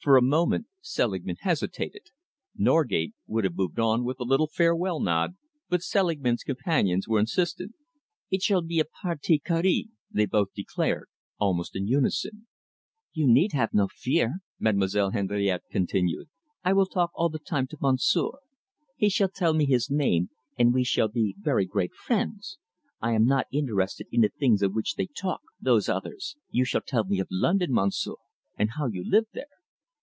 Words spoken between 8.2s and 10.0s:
"It shall be a partie carrée,"